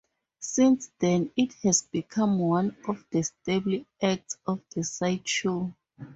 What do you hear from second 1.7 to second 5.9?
become one of the staple acts of the sideshow.